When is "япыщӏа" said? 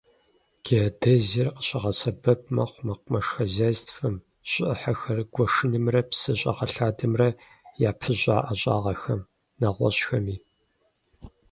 7.89-8.37